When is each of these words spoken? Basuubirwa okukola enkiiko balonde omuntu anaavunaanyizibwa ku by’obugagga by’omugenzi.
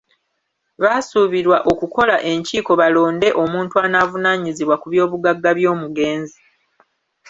Basuubirwa 0.83 1.57
okukola 1.71 2.15
enkiiko 2.31 2.71
balonde 2.81 3.27
omuntu 3.43 3.75
anaavunaanyizibwa 3.85 4.75
ku 4.81 4.87
by’obugagga 4.91 5.49
by’omugenzi. 5.57 6.39